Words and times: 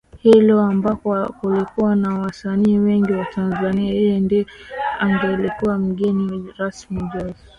hilo 0.17 0.61
ambako 0.61 1.33
kulikuwa 1.39 1.95
na 1.95 2.19
Wasanii 2.19 2.79
wengi 2.79 3.11
wa 3.13 3.25
Tanzania 3.25 3.93
yeye 3.93 4.19
ndiye 4.19 4.45
angelikuwa 4.99 5.77
mgeni 5.77 6.51
rasmi 6.57 7.01
Jose 7.13 7.45